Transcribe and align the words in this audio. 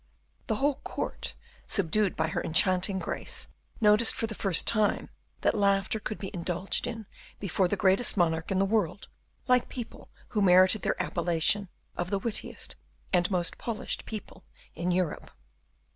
The 0.47 0.55
whole 0.55 0.77
court, 0.83 1.35
subdued 1.67 2.15
by 2.15 2.29
her 2.29 2.43
enchanting 2.43 2.97
grace, 2.97 3.49
noticed 3.79 4.15
for 4.15 4.25
the 4.25 4.33
first 4.33 4.65
time 4.65 5.11
that 5.41 5.53
laughter 5.53 5.99
could 5.99 6.17
be 6.17 6.31
indulged 6.33 6.87
in 6.87 7.05
before 7.39 7.67
the 7.67 7.75
greatest 7.77 8.17
monarch 8.17 8.49
in 8.49 8.57
the 8.57 8.65
world, 8.65 9.09
like 9.47 9.69
people 9.69 10.09
who 10.29 10.41
merited 10.41 10.81
their 10.81 10.99
appellation 10.99 11.69
of 11.95 12.09
the 12.09 12.17
wittiest 12.17 12.75
and 13.13 13.29
most 13.29 13.59
polished 13.59 14.07
people 14.07 14.43
in 14.73 14.89
Europe. 14.89 15.29